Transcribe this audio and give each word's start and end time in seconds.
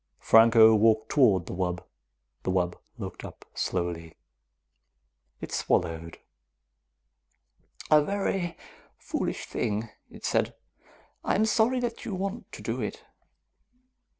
Franco 0.17 0.73
walked 0.73 1.11
toward 1.11 1.45
the 1.45 1.53
wub. 1.53 1.83
The 2.41 2.49
wub 2.49 2.73
looked 2.97 3.23
up 3.23 3.45
slowly. 3.53 4.15
It 5.41 5.51
swallowed. 5.51 6.17
"A 7.91 8.01
very 8.01 8.57
foolish 8.97 9.45
thing," 9.45 9.89
it 10.09 10.25
said. 10.25 10.55
"I 11.23 11.35
am 11.35 11.45
sorry 11.45 11.79
that 11.81 12.03
you 12.03 12.15
want 12.15 12.51
to 12.51 12.63
do 12.63 12.81
it. 12.81 13.03